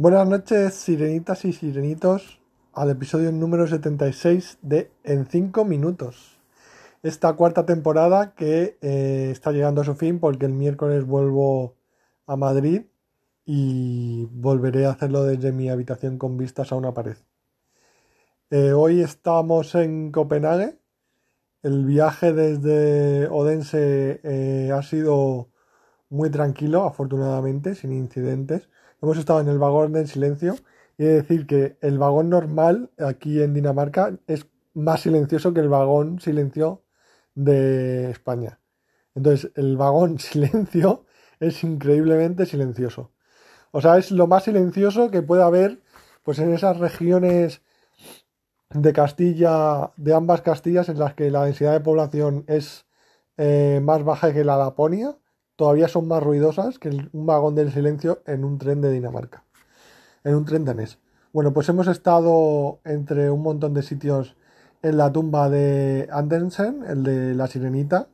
[0.00, 2.40] Buenas noches, sirenitas y sirenitos,
[2.72, 6.38] al episodio número 76 de En 5 minutos.
[7.02, 11.74] Esta cuarta temporada que eh, está llegando a su fin porque el miércoles vuelvo
[12.28, 12.82] a Madrid
[13.44, 17.16] y volveré a hacerlo desde mi habitación con vistas a una pared.
[18.50, 20.78] Eh, hoy estamos en Copenhague.
[21.60, 25.48] El viaje desde Odense eh, ha sido
[26.08, 28.68] muy tranquilo, afortunadamente, sin incidentes
[29.02, 30.56] hemos estado en el vagón en silencio
[30.96, 36.20] y decir que el vagón normal aquí en Dinamarca es más silencioso que el vagón
[36.20, 36.82] silencio
[37.34, 38.60] de España.
[39.14, 41.04] Entonces, el vagón silencio
[41.40, 43.12] es increíblemente silencioso.
[43.70, 45.80] O sea, es lo más silencioso que puede haber
[46.22, 47.62] pues en esas regiones
[48.70, 52.86] de Castilla, de ambas Castillas, en las que la densidad de población es
[53.36, 55.16] eh, más baja que la Laponia
[55.58, 59.42] todavía son más ruidosas que un vagón del silencio en un tren de Dinamarca,
[60.22, 61.00] en un tren danés.
[61.32, 64.36] Bueno, pues hemos estado entre un montón de sitios
[64.82, 68.06] en la tumba de Andersen, el de la sirenita,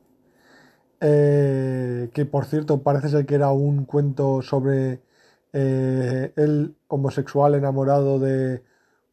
[1.01, 5.01] eh, que por cierto parece ser que era un cuento sobre
[5.53, 8.63] eh, el homosexual enamorado de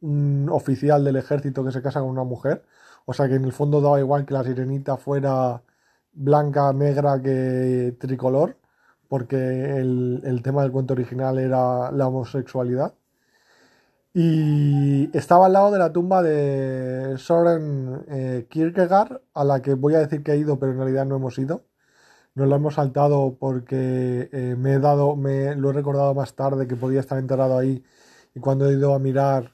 [0.00, 2.64] un oficial del ejército que se casa con una mujer.
[3.04, 5.62] O sea que en el fondo daba igual que la sirenita fuera
[6.12, 8.56] blanca, negra que tricolor,
[9.08, 12.94] porque el, tema del cuento original era la homosexualidad.
[14.14, 19.94] Y estaba al lado de la tumba de Soren eh, Kierkegaard, a la que voy
[19.94, 21.64] a decir que he ido, pero en realidad no hemos ido.
[22.34, 26.66] Nos lo hemos saltado porque eh, me he dado, me lo he recordado más tarde
[26.66, 27.84] que podía estar enterrado ahí.
[28.34, 29.52] Y cuando he ido a mirar,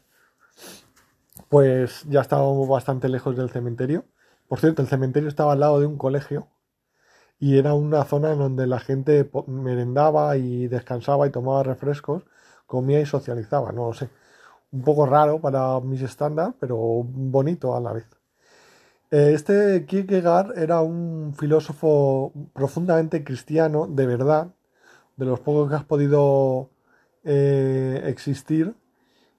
[1.49, 4.05] pues ya estábamos bastante lejos del cementerio.
[4.49, 6.49] Por cierto, el cementerio estaba al lado de un colegio
[7.39, 12.25] y era una zona en donde la gente merendaba y descansaba y tomaba refrescos,
[12.67, 14.09] comía y socializaba, no lo sé.
[14.73, 18.07] Un poco raro para mis estándares, pero bonito a la vez.
[19.11, 24.49] Eh, este Kierkegaard era un filósofo profundamente cristiano, de verdad,
[25.17, 26.71] de los pocos que has podido
[27.25, 28.75] eh, existir,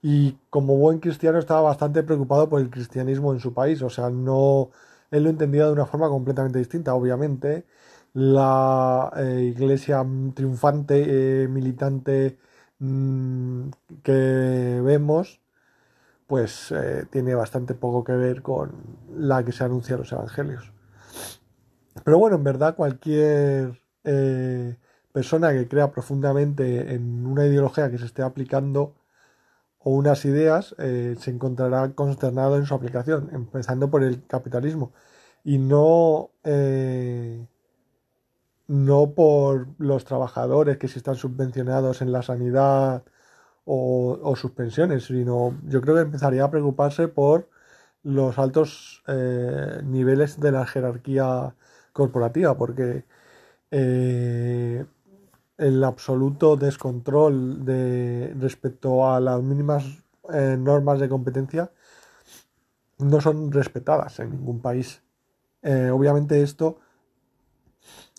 [0.02, 4.10] y como buen cristiano estaba bastante preocupado por el cristianismo en su país, o sea,
[4.10, 4.72] no
[5.12, 7.66] él lo entendía de una forma completamente distinta, obviamente.
[8.14, 12.38] La eh, iglesia triunfante, eh, militante
[12.80, 13.70] mm,
[14.04, 15.42] que vemos,
[16.28, 18.72] pues eh, tiene bastante poco que ver con
[19.16, 20.72] la que se anuncia en los evangelios.
[22.04, 23.82] Pero bueno, en verdad cualquier
[25.12, 28.96] persona que crea profundamente en una ideología que se esté aplicando
[29.80, 34.94] o unas ideas, eh, se encontrará consternado en su aplicación, empezando por el capitalismo.
[35.44, 37.48] Y no, eh,
[38.68, 43.04] no por los trabajadores que si están subvencionados en la sanidad
[43.66, 47.50] o, sus pensiones, sino yo creo que empezaría a preocuparse por
[48.04, 51.56] los altos eh, niveles de la jerarquía
[51.94, 53.06] corporativa, porque
[55.60, 59.86] el absoluto descontrol de, respecto a las mínimas
[60.34, 61.72] eh, normas de competencia
[63.00, 65.02] no son respetadas en ningún país.
[65.62, 66.80] Eh, obviamente esto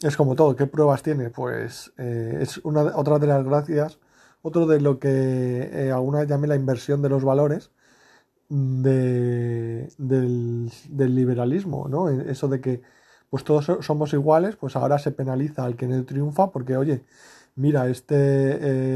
[0.03, 0.55] es como todo.
[0.55, 1.31] ¿Qué pruebas tiene?
[1.31, 3.99] Pues eh, es una, otra de las gracias,
[4.43, 7.71] otro de lo que alguna llame la inversión de los valores
[8.51, 12.09] de, del, del, liberalismo, ¿no?
[12.09, 12.83] Eso de que
[13.31, 17.05] pues todos somos iguales, pues ahora se penaliza al que no triunfa porque, oye,
[17.55, 18.17] mira, este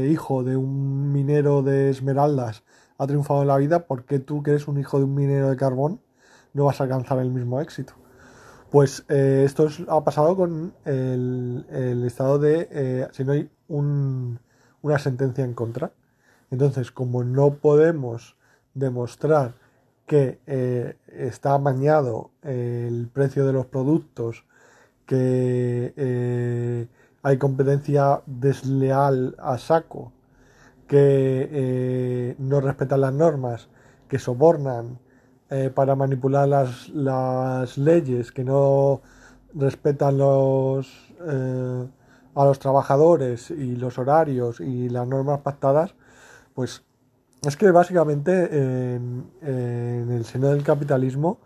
[0.05, 2.63] eh, hijo de un minero de esmeraldas
[2.97, 5.49] ha triunfado en la vida, ¿por qué tú que eres un hijo de un minero
[5.49, 6.01] de carbón
[6.53, 7.93] no vas a alcanzar el mismo éxito?
[8.71, 15.45] Pues eh, esto ha pasado con el, estado de eh, si no hay una sentencia
[15.45, 15.93] en contra.
[16.51, 18.35] Entonces, como no podemos
[18.73, 19.55] demostrar
[20.05, 20.39] que
[21.07, 24.45] está amañado el precio de los productos,
[25.05, 26.87] que
[27.23, 30.11] hay competencia desleal a saco,
[30.87, 33.67] que eh, no respetan las normas,
[34.07, 34.99] que sobornan
[35.49, 39.01] eh, para manipular las, leyes, que no
[39.53, 40.87] respetan los,
[41.27, 41.87] eh,
[42.35, 45.95] a los trabajadores y los horarios y las normas pactadas,
[46.53, 46.83] pues
[47.49, 51.39] es que básicamente en, el seno del capitalismo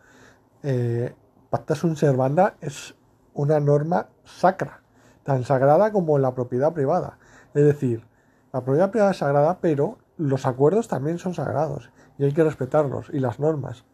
[1.50, 2.96] pacta sunt servanda es
[3.34, 4.82] una norma sacra
[5.24, 7.18] tan sagrada como la propiedad privada.
[7.54, 8.06] Es decir,
[8.52, 13.10] la propiedad privada es sagrada, pero los acuerdos también son sagrados y hay que respetarlos
[13.12, 13.86] y las normas.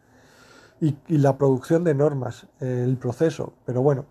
[0.80, 3.54] Y, la producción de normas, el proceso.
[3.64, 4.04] Pero bueno,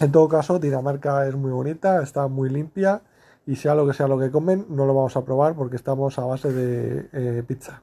[0.00, 3.02] en todo caso, Dinamarca es muy bonita, está muy limpia
[3.46, 6.18] y sea lo que sea lo que comen, no lo vamos a probar porque estamos
[6.18, 7.82] a base de eh, pizza.